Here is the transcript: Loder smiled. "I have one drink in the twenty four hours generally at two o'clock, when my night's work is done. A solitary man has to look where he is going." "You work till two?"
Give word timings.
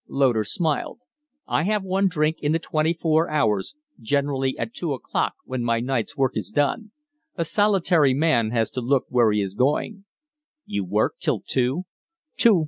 Loder 0.09 0.43
smiled. 0.43 1.01
"I 1.47 1.61
have 1.61 1.83
one 1.83 2.07
drink 2.07 2.39
in 2.39 2.53
the 2.53 2.57
twenty 2.57 2.91
four 2.91 3.29
hours 3.29 3.75
generally 3.99 4.57
at 4.57 4.73
two 4.73 4.93
o'clock, 4.95 5.35
when 5.45 5.63
my 5.63 5.79
night's 5.79 6.17
work 6.17 6.35
is 6.35 6.49
done. 6.49 6.89
A 7.35 7.45
solitary 7.45 8.15
man 8.15 8.49
has 8.49 8.71
to 8.71 8.81
look 8.81 9.05
where 9.09 9.31
he 9.31 9.43
is 9.43 9.53
going." 9.53 10.05
"You 10.65 10.83
work 10.85 11.19
till 11.19 11.39
two?" 11.41 11.83